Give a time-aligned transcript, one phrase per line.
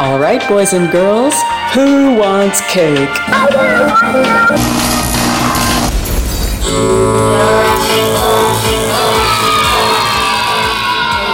[0.00, 1.34] All right, boys and girls,
[1.74, 3.06] who wants cake?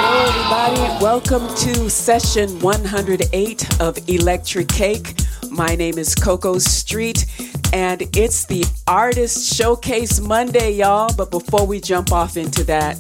[0.03, 1.01] Hello, everybody.
[1.01, 5.15] Welcome to session 108 of Electrik Cake.
[5.49, 7.25] My name is Coco Street,
[7.73, 11.15] and it's the Artist Showcase Monday, y'all.
[11.17, 12.99] But before we jump off into that,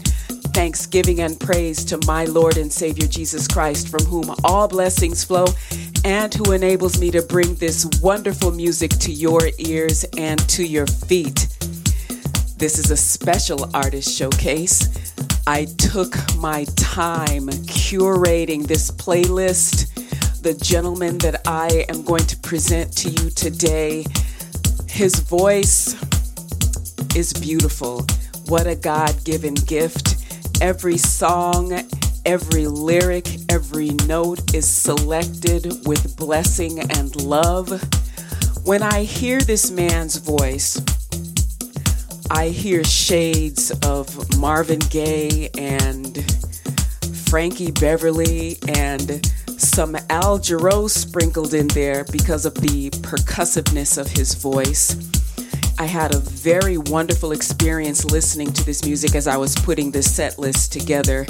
[0.57, 5.45] thanksgiving and praise to my Lord and Savior Jesus Christ, from whom all blessings flow,
[6.02, 10.87] and who enables me to bring this wonderful music to your ears and to your
[10.87, 11.48] feet.
[12.56, 15.12] This is a special artist showcase.
[15.46, 19.93] I took my time curating this playlist.
[20.41, 24.07] The gentleman that I am going to present to you today,
[24.88, 25.95] his voice
[27.15, 28.07] is beautiful.
[28.46, 30.16] What a God given gift.
[30.60, 31.73] Every song,
[32.24, 37.69] every lyric, every note is selected with blessing and love.
[38.65, 40.80] When I hear this man's voice,
[42.30, 46.24] I hear shades of Marvin Gaye and
[47.29, 49.24] Frankie Beverly and
[49.59, 54.96] some Al Jarreau sprinkled in there because of the percussiveness of his voice.
[55.79, 60.13] I had a very wonderful experience listening to this music as I was putting this
[60.13, 61.27] set list together.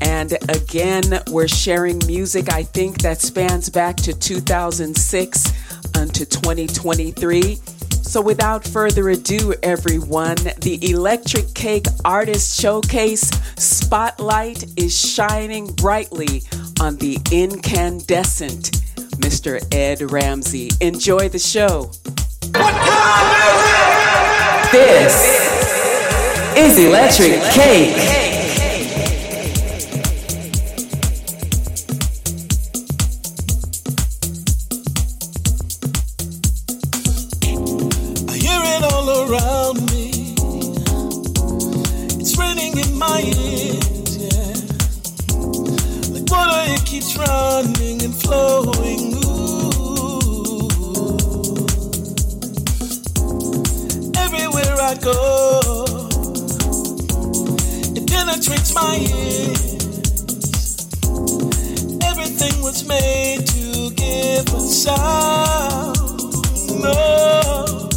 [0.00, 5.52] And again, we're sharing music I think that spans back to 2006
[5.96, 7.56] unto 2023.
[8.02, 16.42] So without further ado, everyone, the Electrik Cake Artist Showcase spotlight is shining brightly
[16.80, 18.72] on the incandescent
[19.18, 19.62] Mr.
[19.72, 20.70] Ed Ramsey.
[20.80, 21.92] Enjoy the show.
[24.72, 25.14] This
[26.56, 27.96] is Electrik Cake.
[38.28, 40.34] I hear it all around me.
[42.18, 44.56] It's raining in my ears, yeah.
[46.12, 49.27] Like water, keeps running and flowing.
[54.90, 55.84] I go,
[57.94, 59.76] it penetrates my ears.
[62.04, 65.94] Everything was made to give a sound.
[66.80, 67.90] No.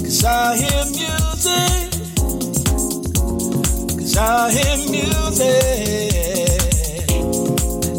[0.00, 1.90] Cause I hear music.
[3.98, 6.14] Cause I hear music.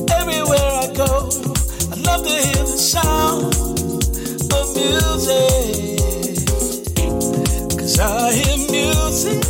[0.10, 1.30] Everywhere I go,
[1.92, 3.54] I love to hear the sound
[4.52, 6.01] of music.
[7.92, 9.42] Cause I hear music.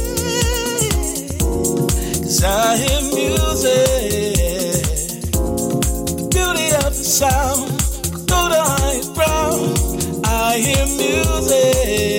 [2.23, 4.33] Cause I hear music.
[6.31, 7.69] Beauty of the sound.
[8.25, 10.25] Go to high ground.
[10.25, 12.10] I hear music.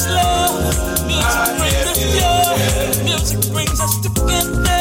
[0.00, 1.06] us love.
[1.06, 3.04] Music brings us joy.
[3.04, 4.80] Music brings us together.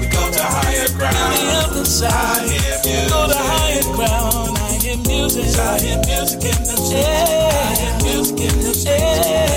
[0.00, 1.18] We go to higher ground.
[1.64, 2.42] Of the side.
[2.84, 4.58] We go to higher ground.
[4.58, 5.58] I hear music.
[5.58, 7.50] I hear music in the air.
[7.52, 9.52] I hear music in the air.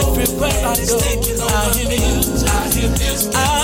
[0.00, 0.98] Everywhere I go,
[1.46, 2.48] I hear music.
[2.48, 3.57] I hear music.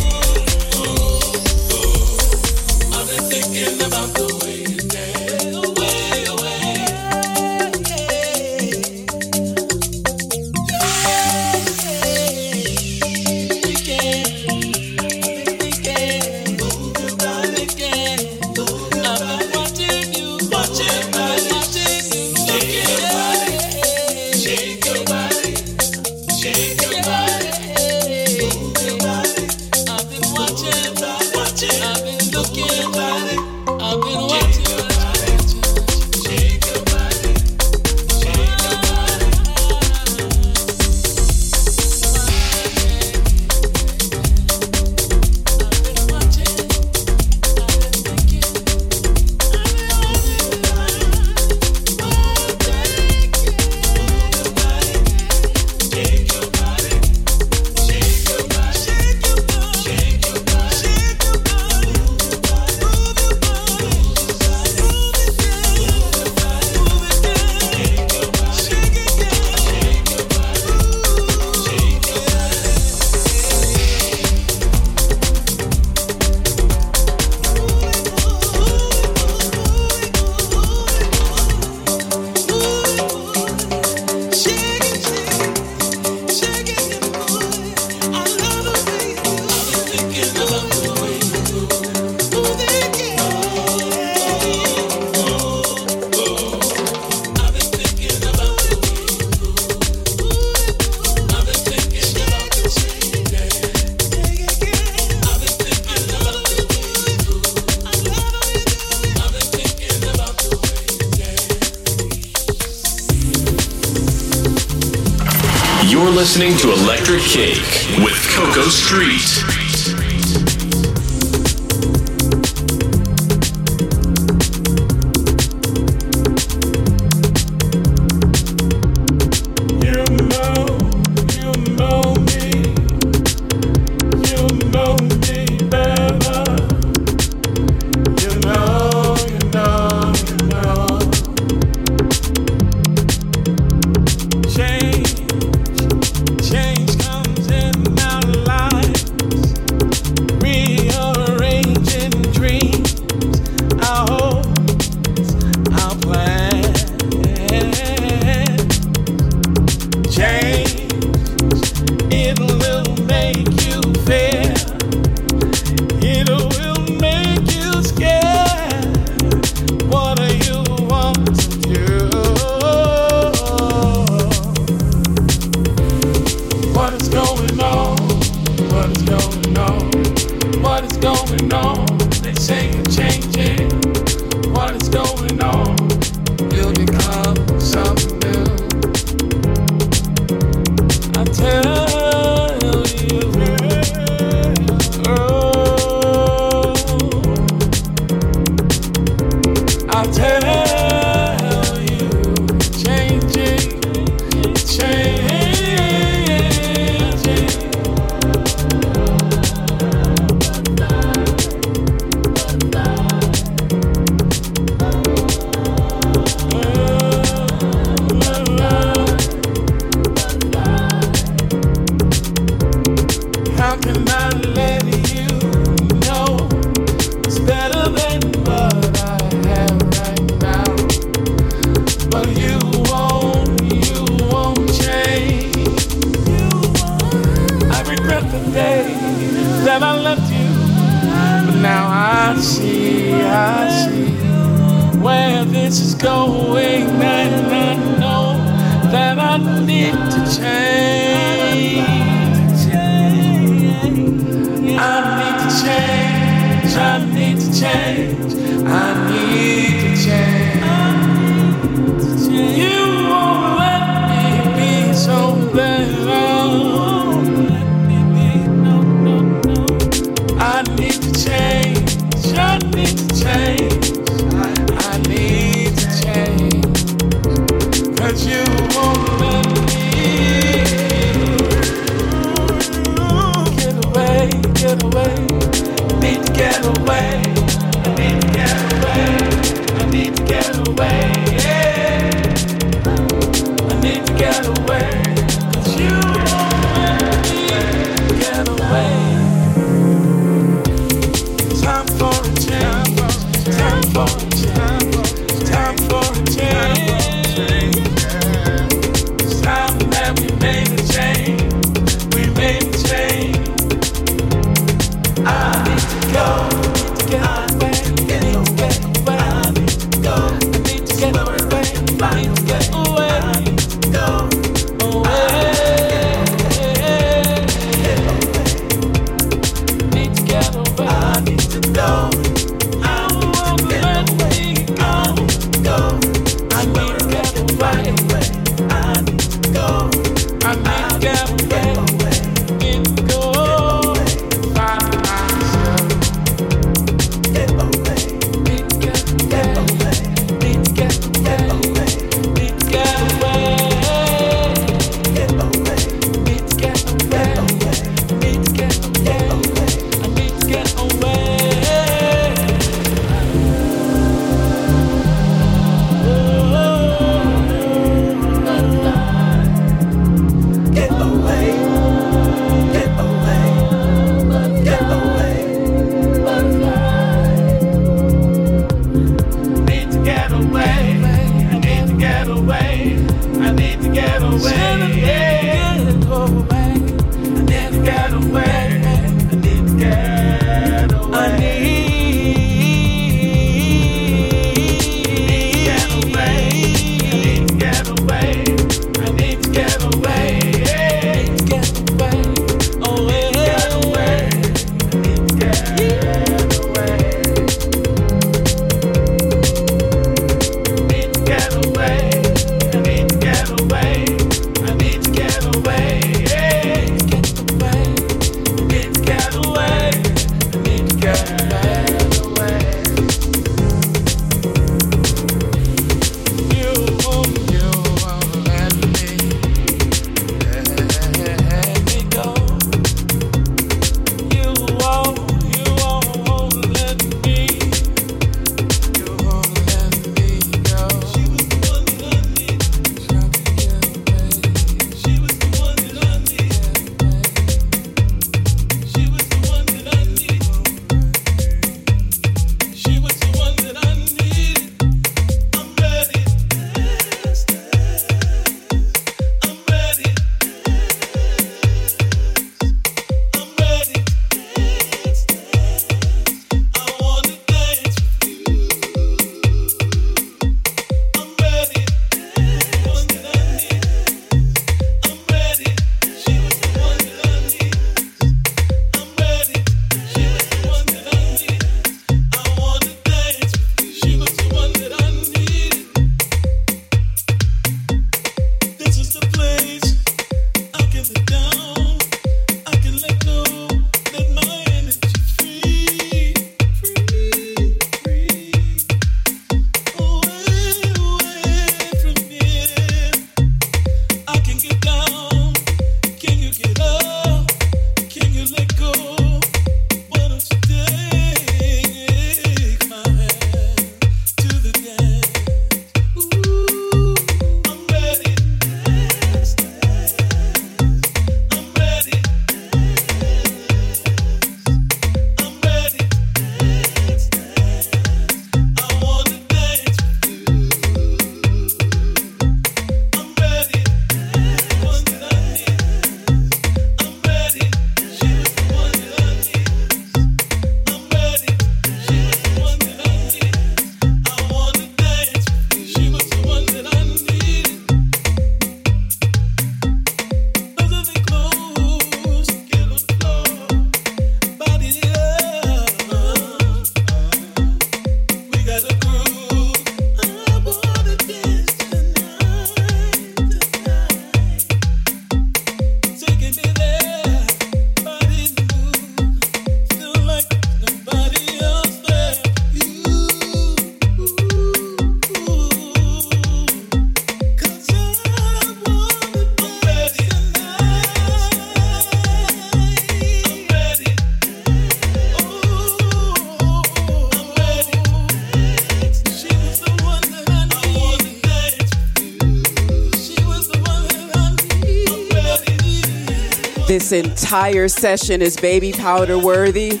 [597.14, 600.00] Entire session is baby powder worthy.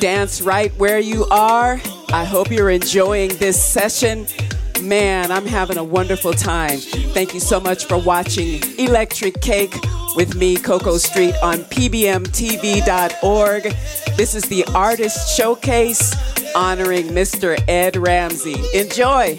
[0.00, 1.80] Dance right where you are.
[2.12, 4.26] I hope you're enjoying this session.
[4.82, 6.80] Man, I'm having a wonderful time.
[6.80, 9.76] Thank you so much for watching Electrik Cake
[10.16, 13.62] with me, Coco Street, on pbmtv.org.
[14.16, 16.16] This is the Artist Showcase
[16.56, 17.62] honoring Mr.
[17.68, 18.56] Ed Ramsey.
[18.74, 19.38] Enjoy.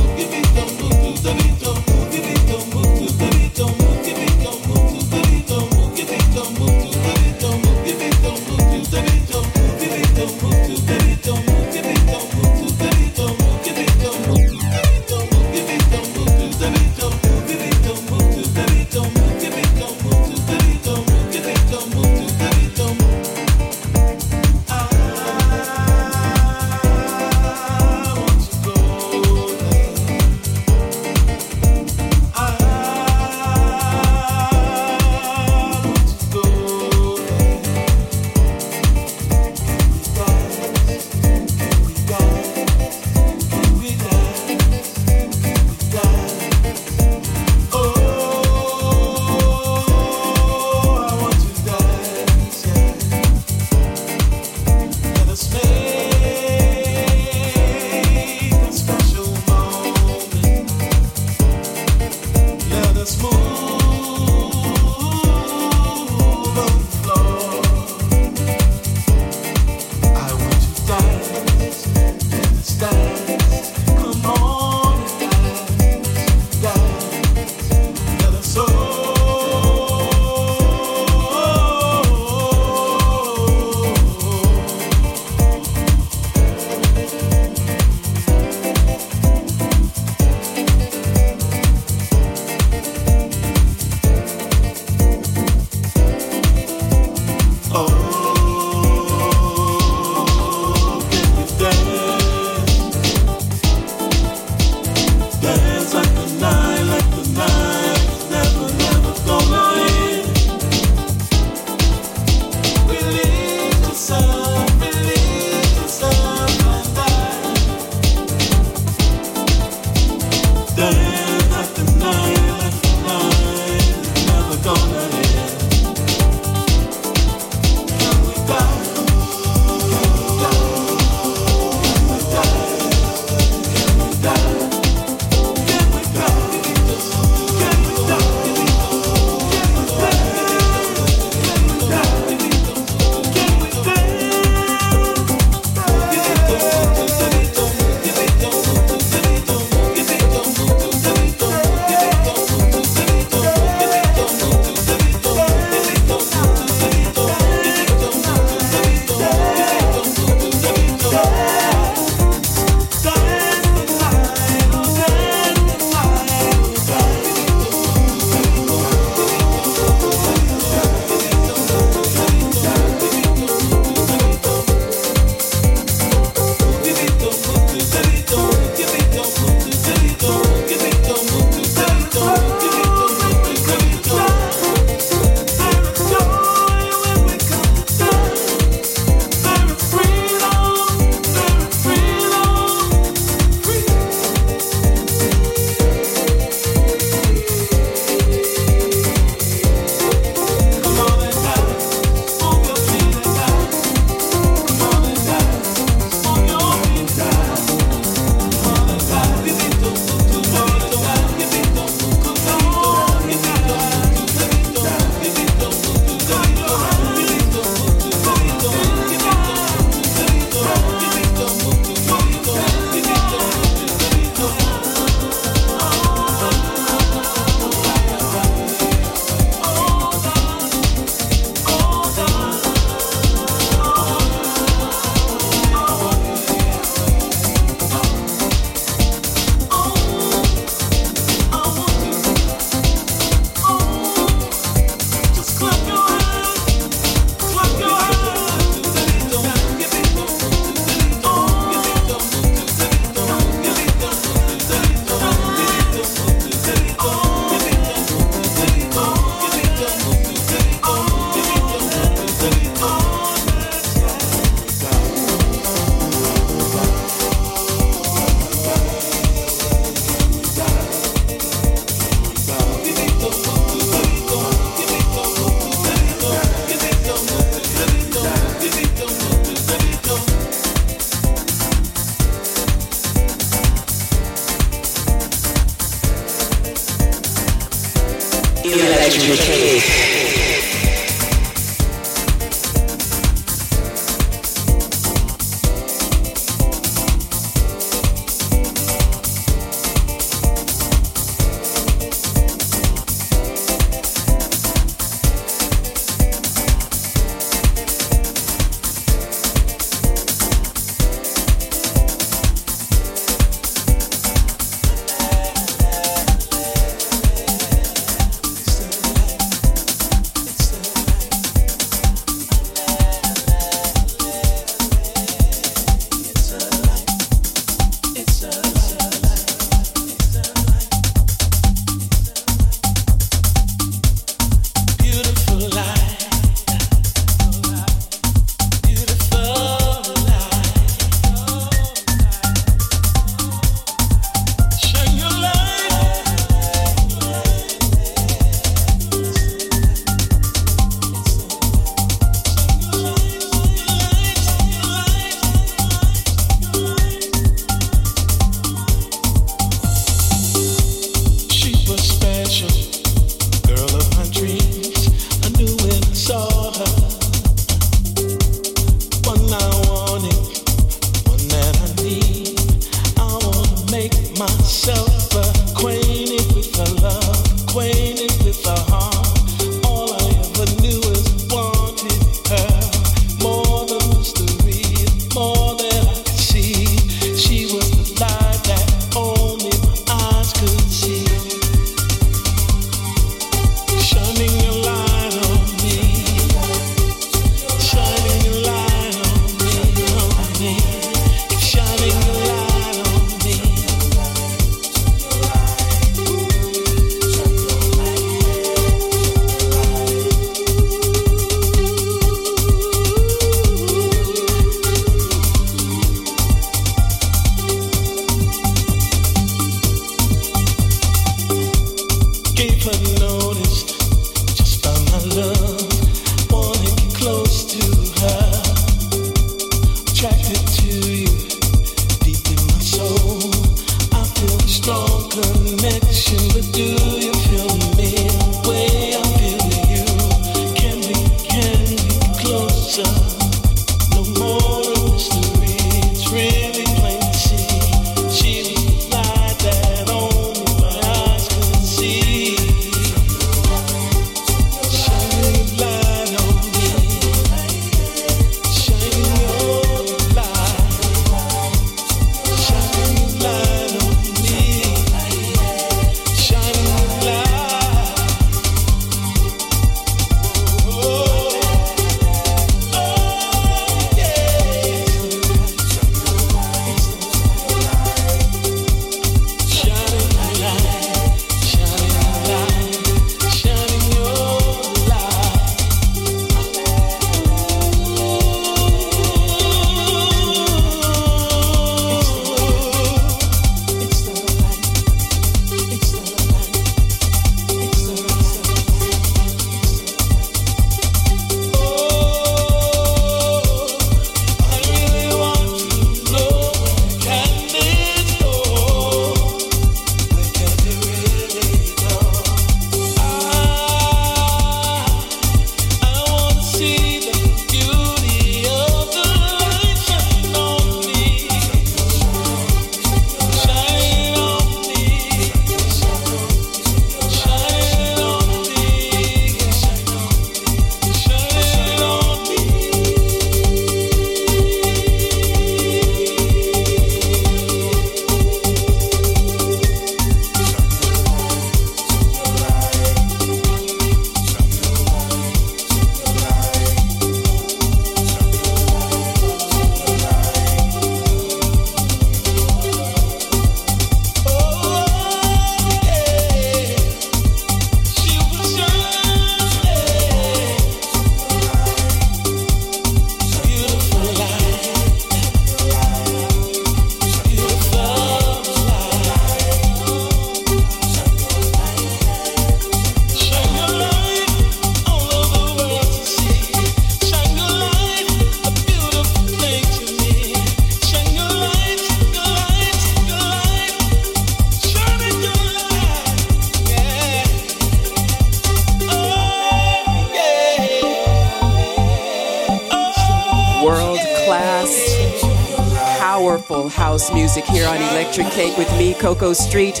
[599.36, 600.00] Street,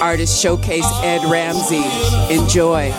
[0.00, 1.82] artist showcase Ed Ramsey.
[2.32, 2.92] Enjoy.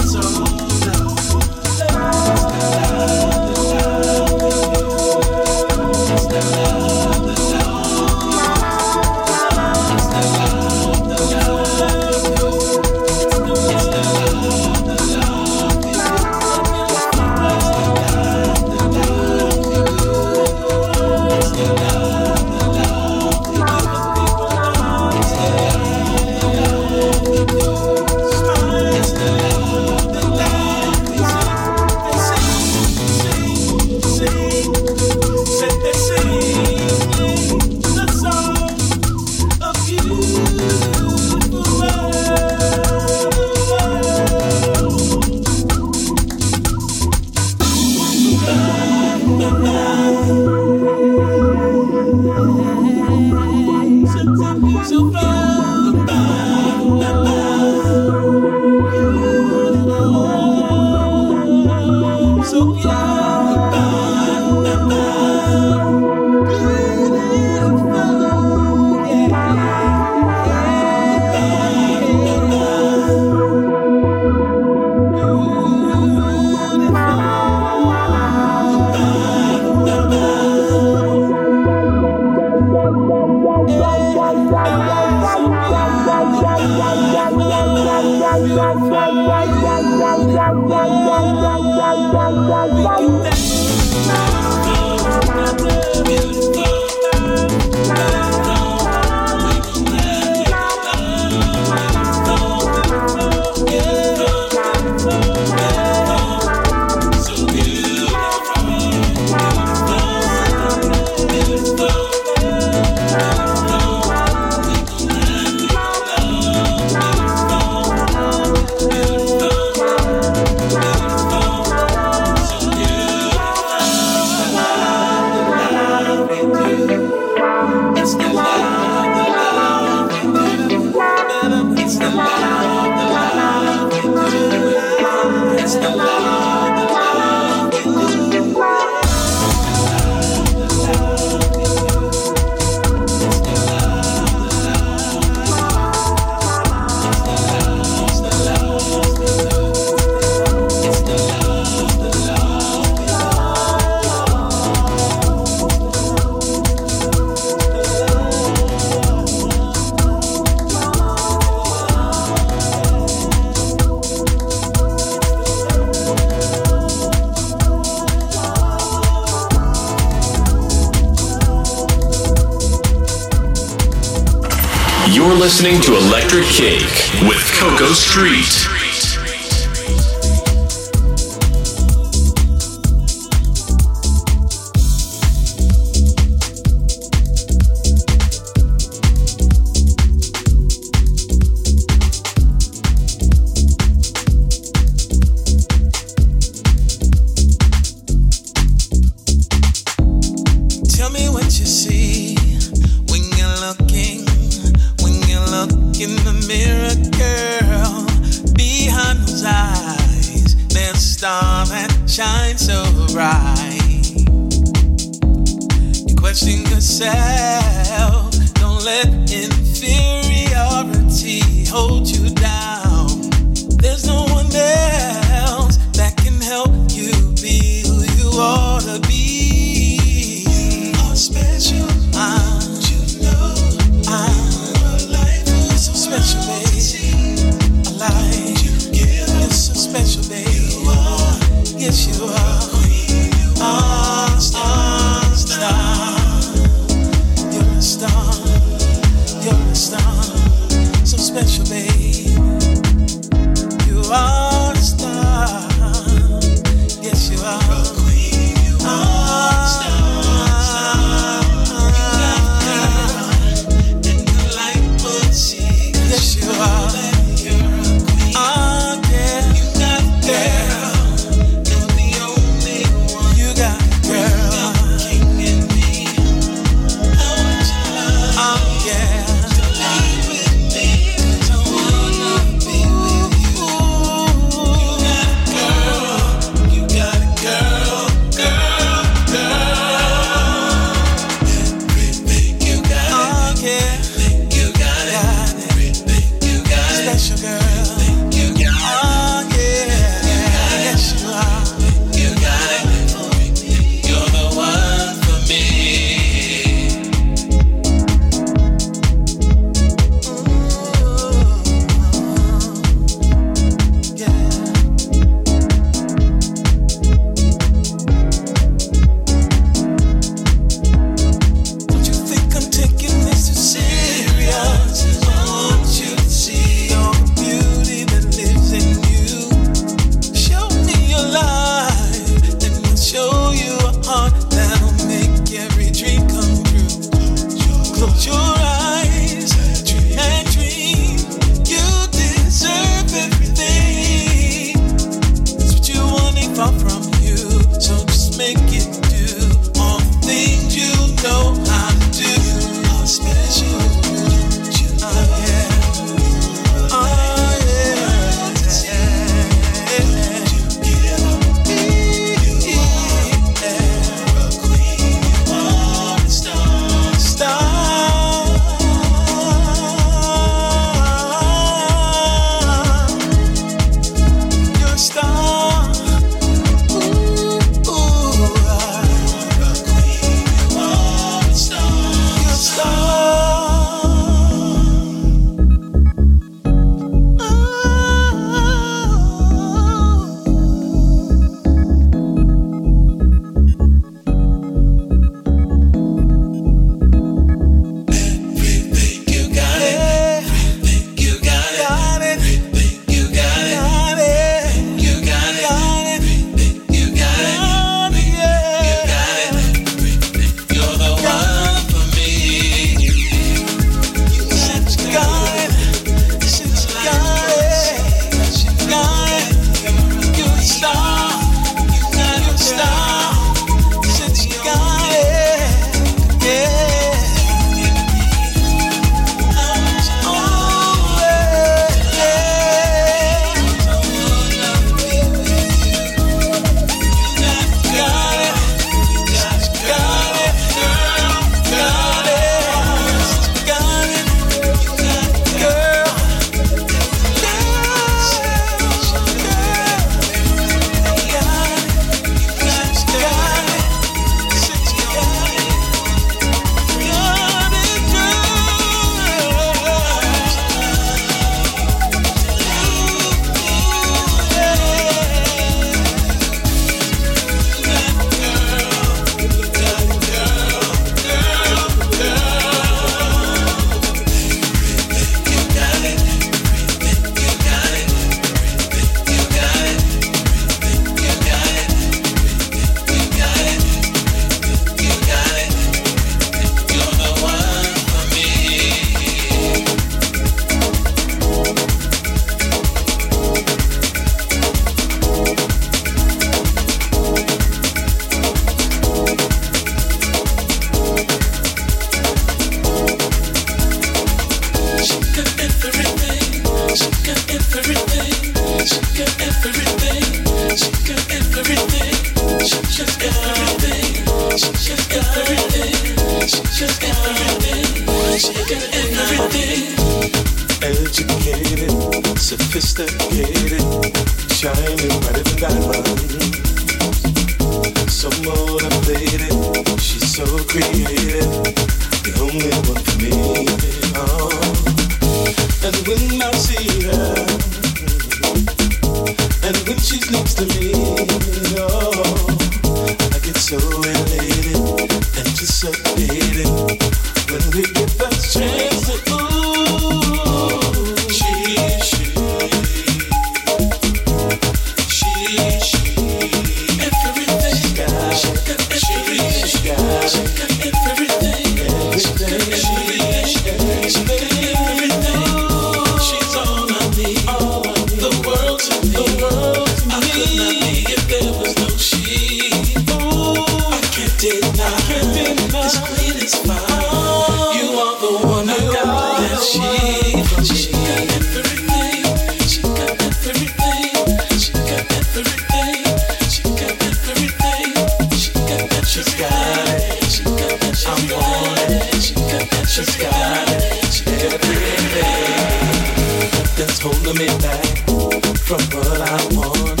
[597.36, 600.00] from what I want,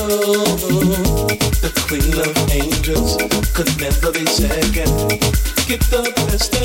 [1.61, 3.17] The queen of angels
[3.53, 5.21] could never be second.
[5.69, 6.56] Get the best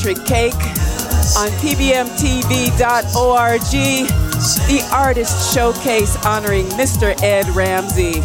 [0.00, 0.54] Electrik Cake
[1.36, 7.14] on pbmtv.org, the artist showcase honoring Mr.
[7.22, 8.22] Ed Ramsey.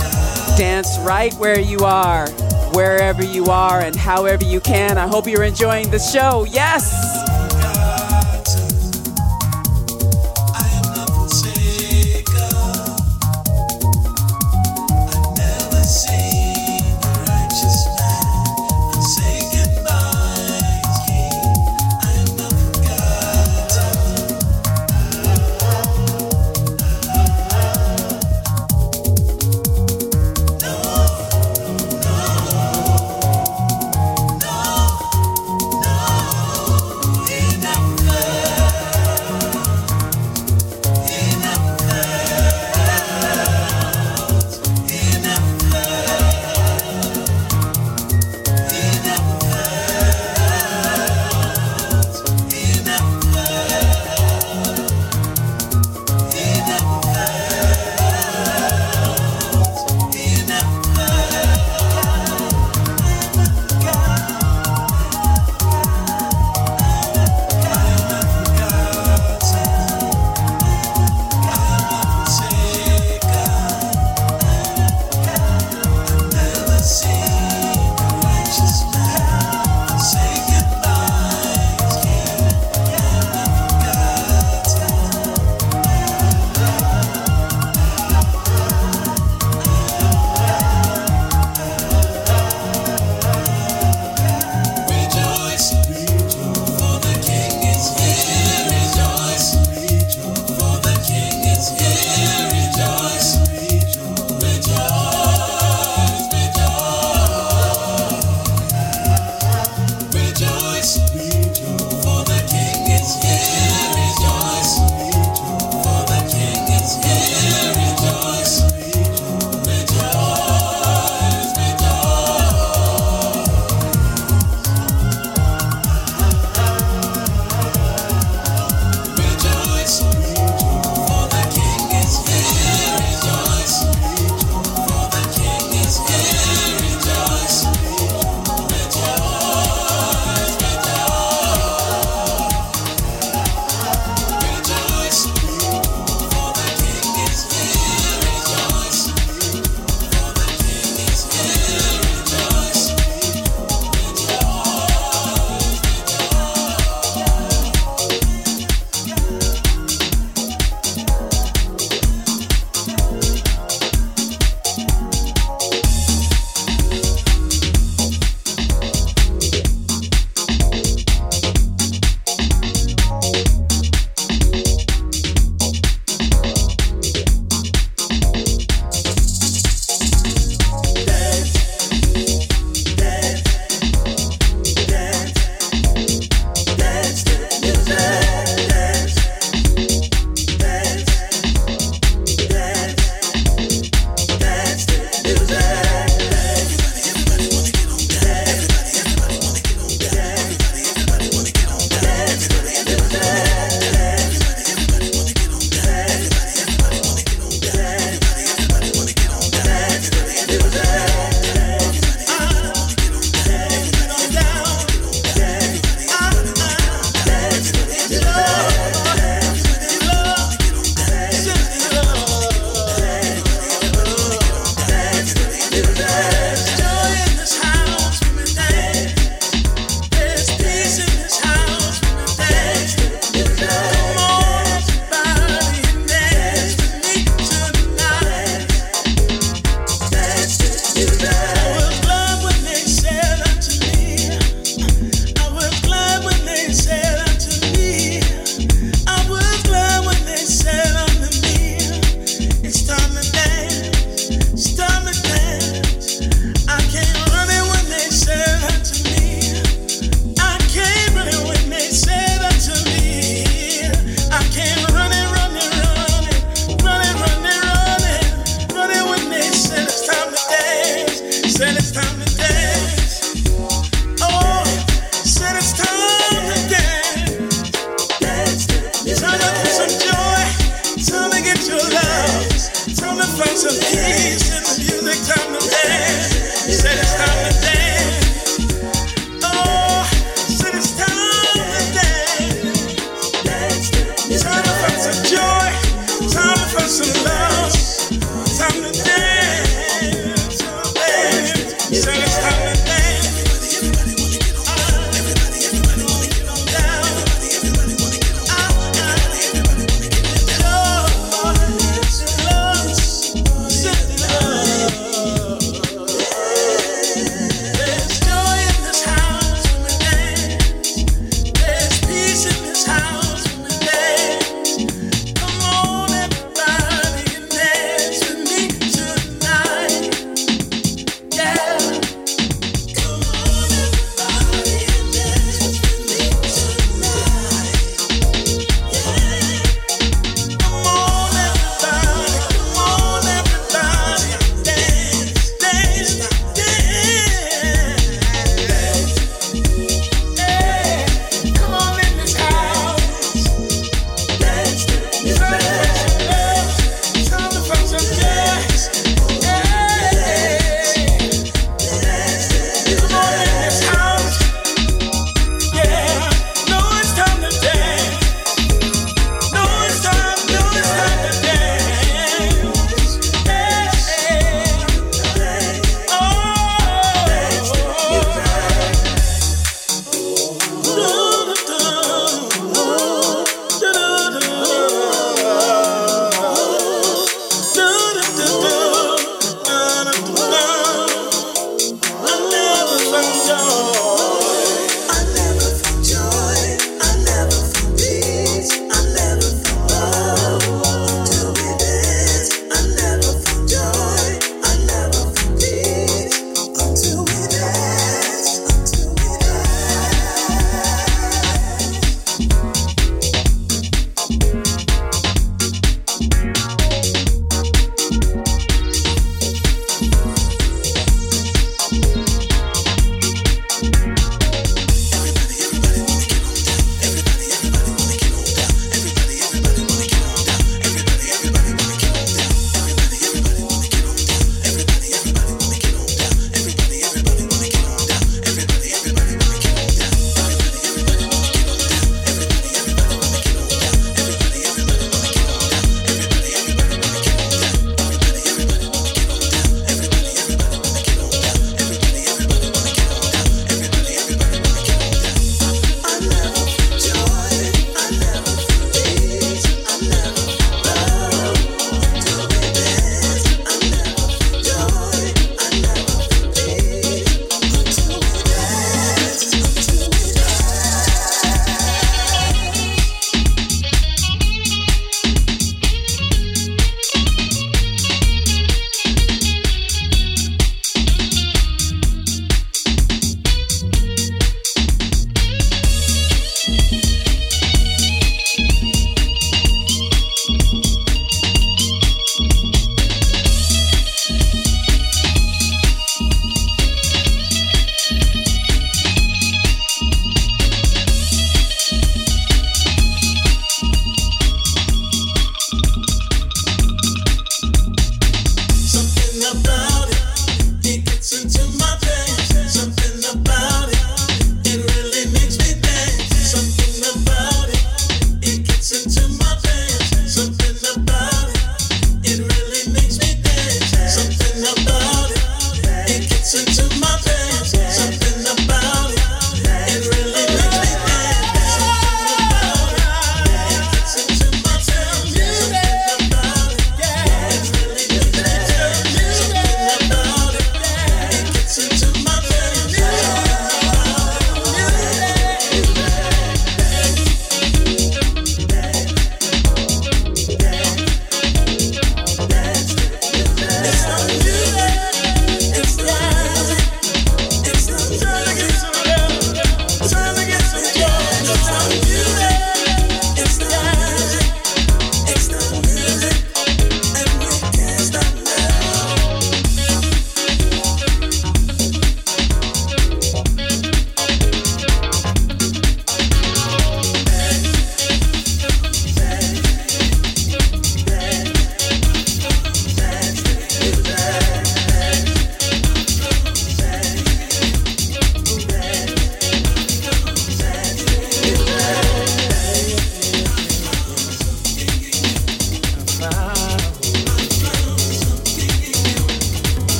[0.58, 2.30] Dance right where you are,
[2.72, 4.98] wherever you are, and however you can.
[4.98, 6.46] I hope you're enjoying the show.
[6.46, 7.15] Yes!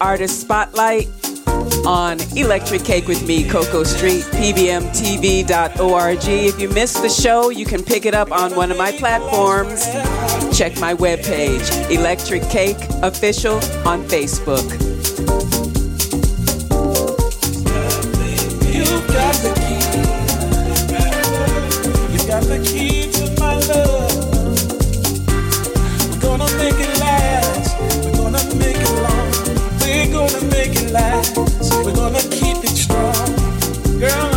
[0.00, 1.08] Artist Spotlight
[1.86, 6.18] on Electrik Cake with me, Coco Street, pbmtv.org.
[6.24, 9.84] If you missed the show, you can pick it up on one of my platforms.
[10.56, 13.56] Check my webpage, Electrik Cake Official
[13.86, 14.83] on Facebook.
[30.28, 31.36] Gonna make it last.
[31.36, 33.28] We're gonna keep it strong.
[33.98, 34.33] Girl,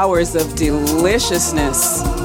[0.00, 2.19] hours of deliciousness.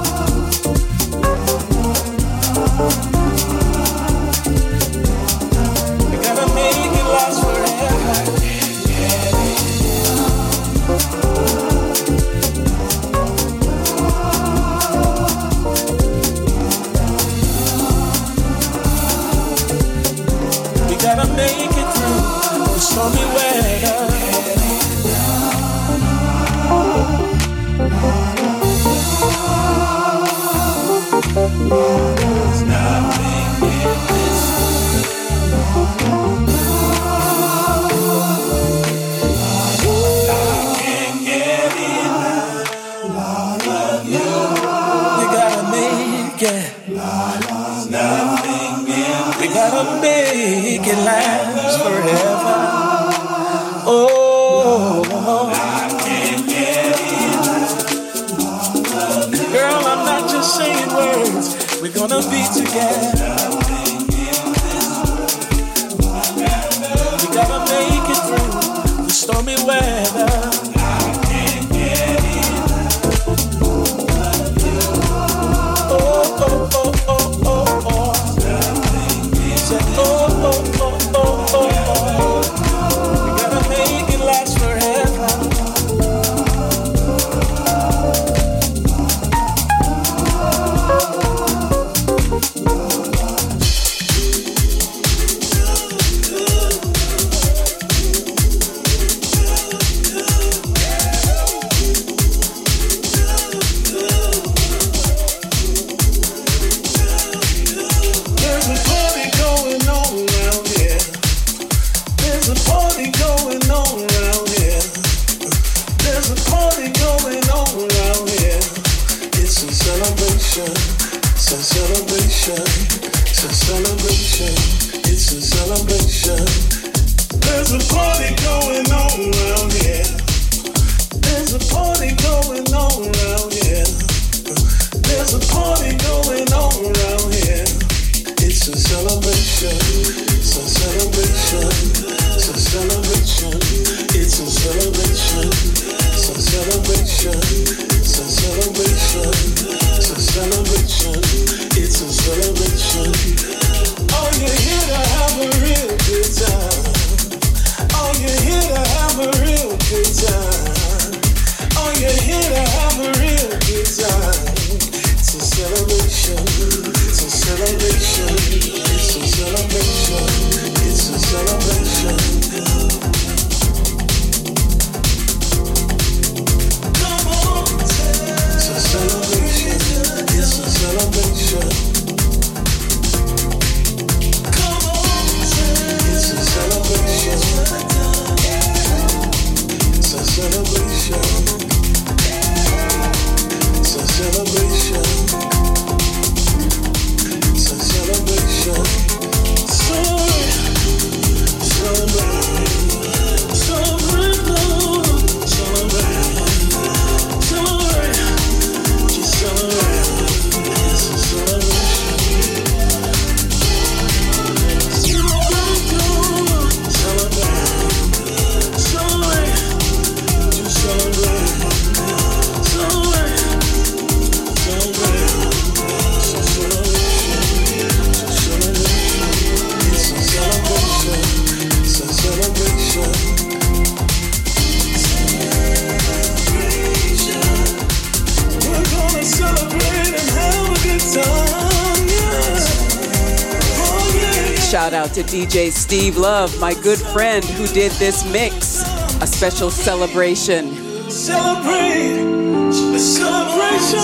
[245.46, 248.82] DJ Steve Love, my good friend who did this mix,
[249.22, 250.74] a special celebration.
[251.08, 254.00] Celebrate, celebration,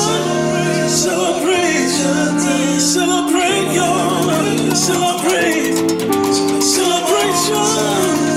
[0.88, 2.39] celebration,
[2.80, 5.73] celebrate your, celebrate,
[6.61, 8.30] celebration,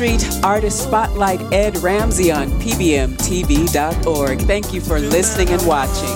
[0.00, 4.40] Street, artist spotlight Ed Ramsey on PBMTV.org.
[4.40, 6.08] Thank you for listening and watching.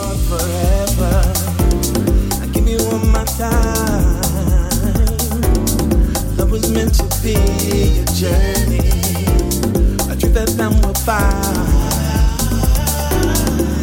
[10.32, 11.34] That will find.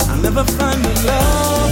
[0.09, 1.70] I'll never find a love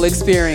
[0.00, 0.51] experience.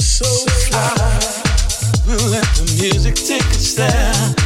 [0.00, 0.24] so
[0.66, 0.94] fly.
[2.06, 4.41] We'll let the music take us there.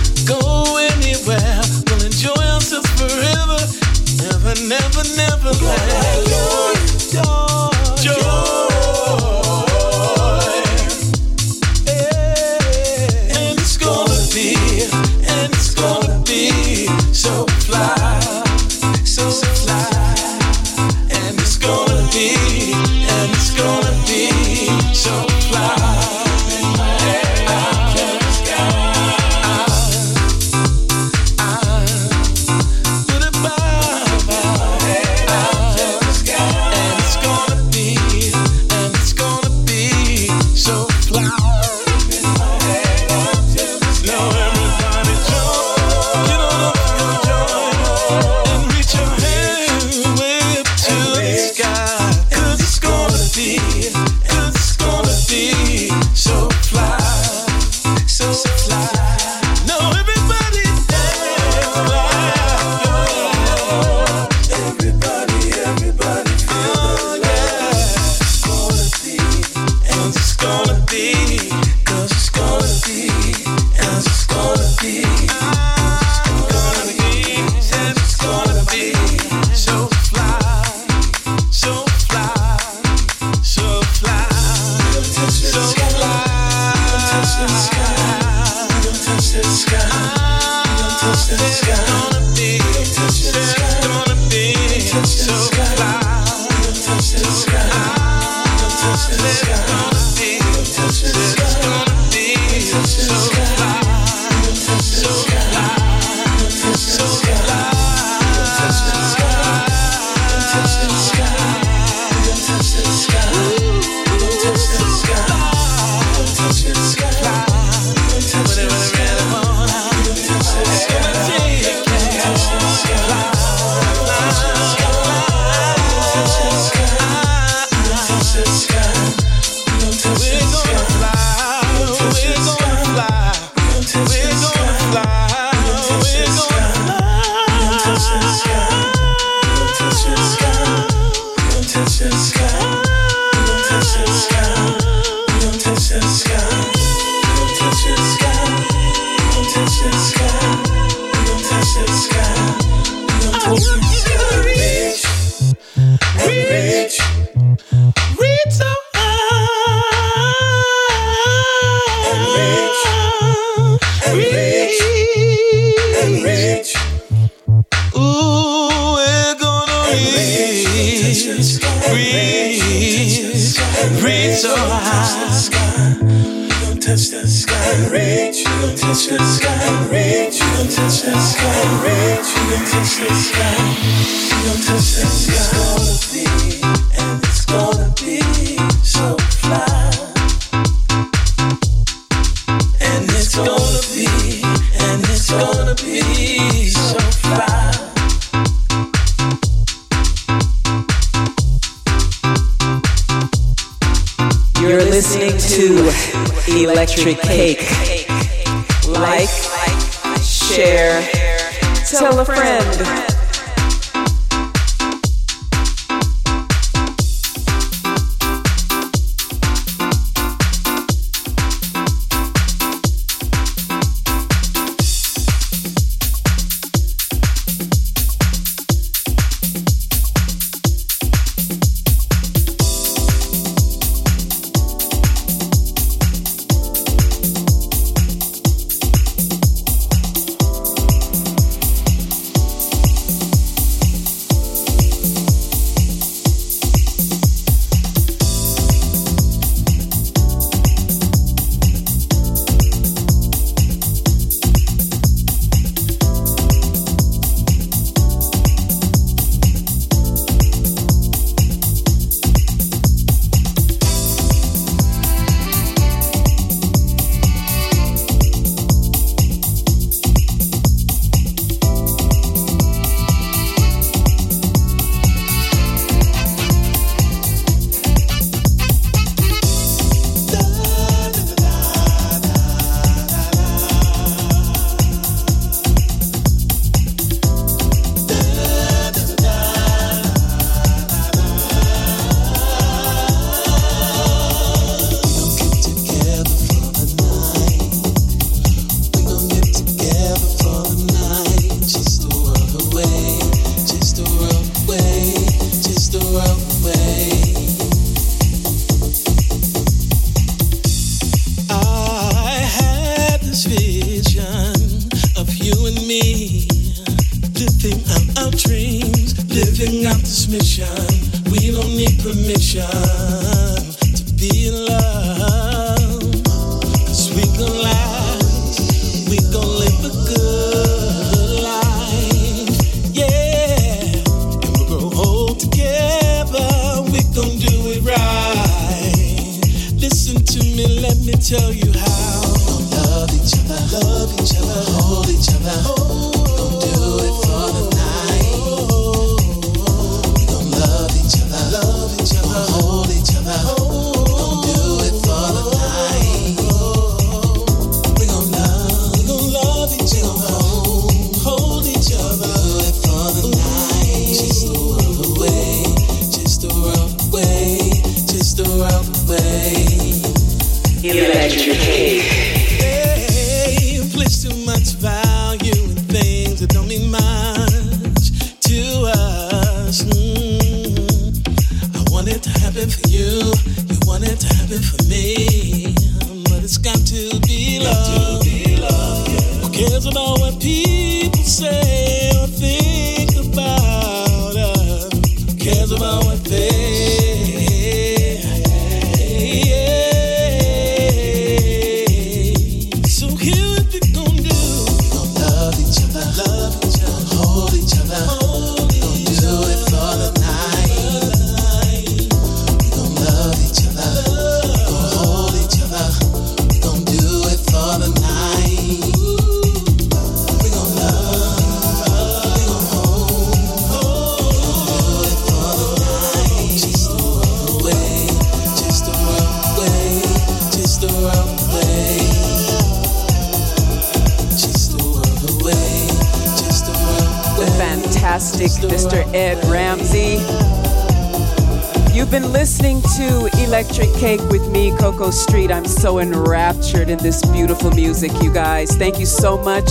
[448.78, 449.70] Thank you so much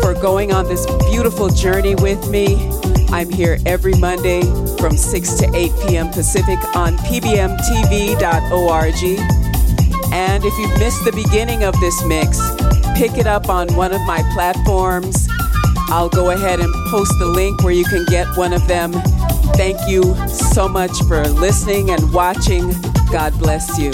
[0.00, 2.70] for going on this beautiful journey with me.
[3.10, 4.42] I'm here every Monday
[4.78, 6.10] from 6 to 8 p.m.
[6.10, 8.14] Pacific on pbmtv.org.
[10.12, 12.38] And if you've missed the beginning of this mix,
[12.96, 15.26] pick it up on one of my platforms.
[15.88, 18.92] I'll go ahead and post the link where you can get one of them.
[19.56, 22.72] Thank you so much for listening and watching.
[23.10, 23.90] God bless you.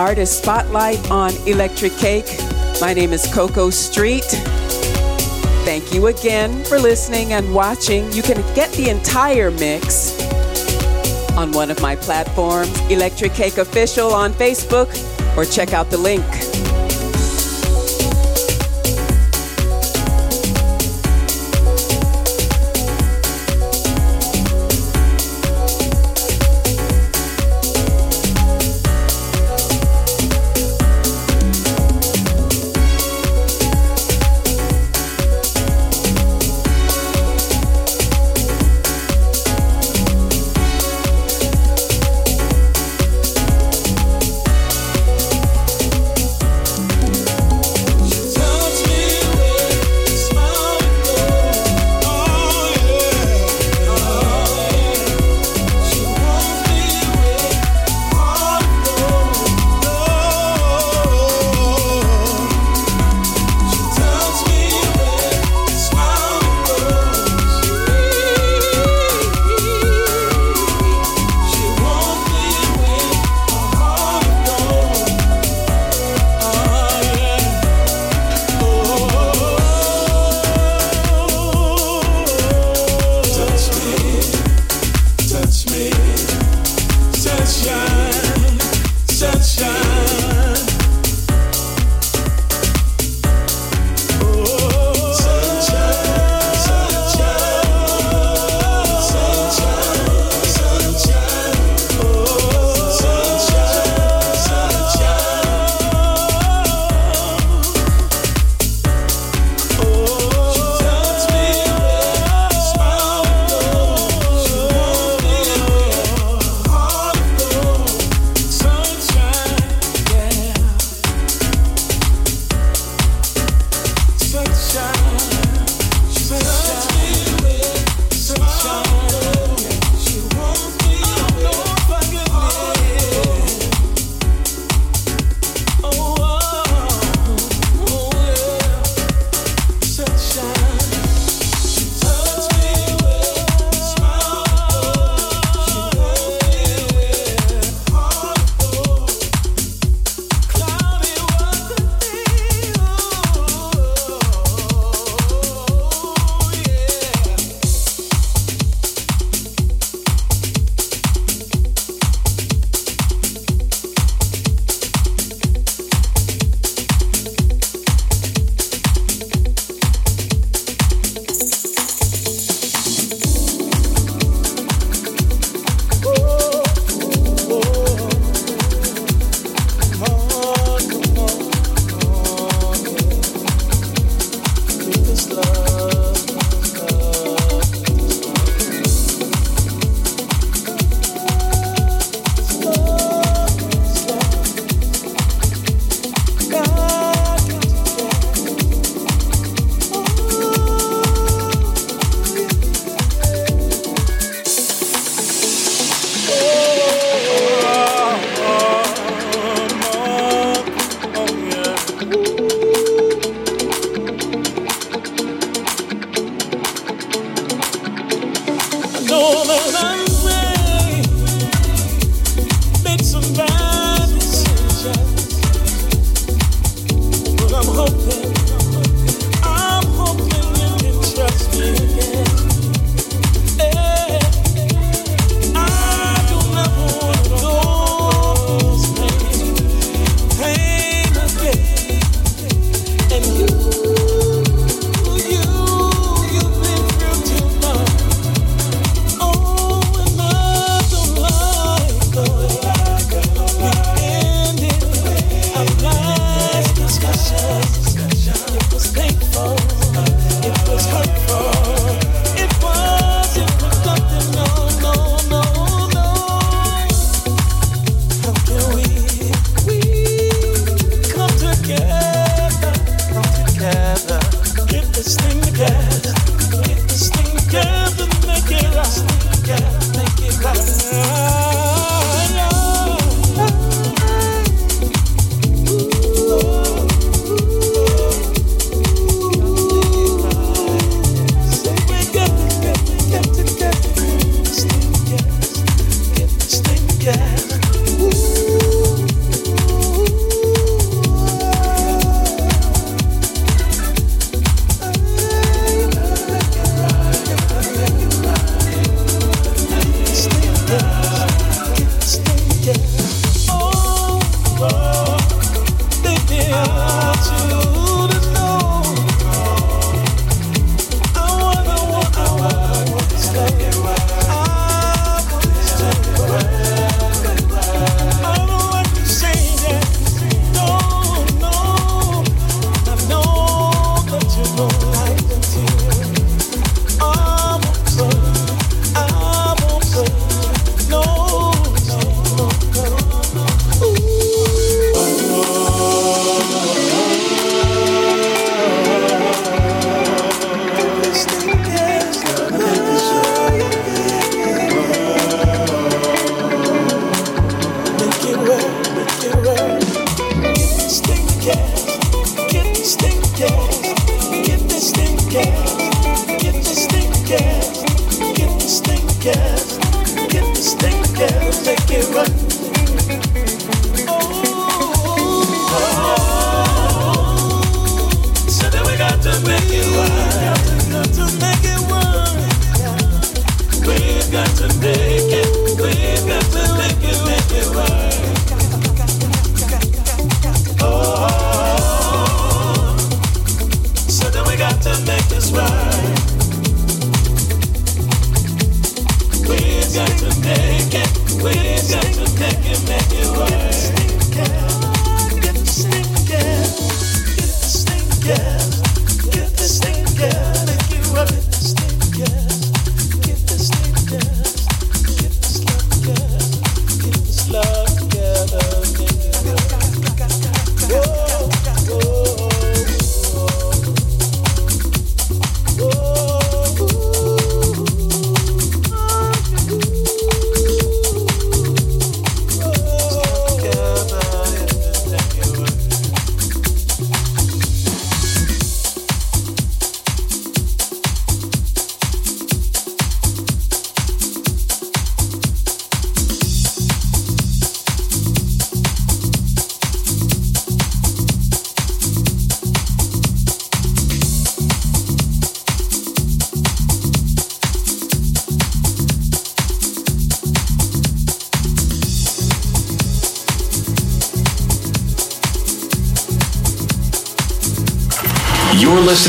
[0.00, 2.24] Artist Spotlight on Electrik Cake.
[2.80, 4.24] My name is Coco Street.
[5.66, 8.10] Thank you again for listening and watching.
[8.12, 10.18] You can get the entire mix
[11.36, 14.88] on one of my platforms, Electrik Cake Official on Facebook,
[15.36, 16.24] or check out the link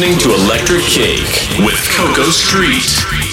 [0.01, 3.30] listening to Electrik Cake with Coco Street.